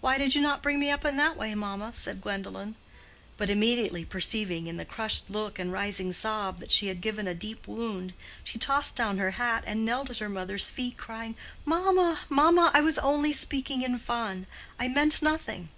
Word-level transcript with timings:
"Why 0.00 0.16
did 0.16 0.36
you 0.36 0.40
not 0.40 0.62
bring 0.62 0.78
me 0.78 0.92
up 0.92 1.04
in 1.04 1.16
that 1.16 1.36
way, 1.36 1.56
mamma?" 1.56 1.92
said 1.92 2.20
Gwendolen. 2.22 2.76
But 3.36 3.50
immediately 3.50 4.04
perceiving 4.04 4.68
in 4.68 4.76
the 4.76 4.84
crushed 4.84 5.28
look 5.28 5.58
and 5.58 5.72
rising 5.72 6.12
sob 6.12 6.60
that 6.60 6.70
she 6.70 6.86
had 6.86 7.00
given 7.00 7.26
a 7.26 7.34
deep 7.34 7.66
wound, 7.66 8.12
she 8.44 8.58
tossed 8.60 8.94
down 8.94 9.18
her 9.18 9.32
hat 9.32 9.64
and 9.66 9.84
knelt 9.84 10.08
at 10.08 10.18
her 10.18 10.28
mother's 10.28 10.70
feet 10.70 10.96
crying, 10.96 11.34
"Mamma, 11.64 12.20
mamma! 12.28 12.70
I 12.72 12.80
was 12.80 12.98
only 13.00 13.32
speaking 13.32 13.82
in 13.82 13.98
fun. 13.98 14.46
I 14.78 14.86
meant 14.86 15.20
nothing." 15.20 15.70